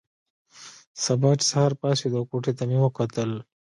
سبا 1.03 1.29
چې 1.39 1.45
سهار 1.51 1.71
پاڅېدو 1.79 2.17
او 2.19 2.25
کوټې 2.31 2.51
ته 2.57 2.63
مې 2.69 2.77
وکتل. 2.81 3.31